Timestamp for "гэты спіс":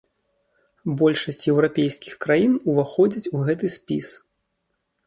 3.47-4.07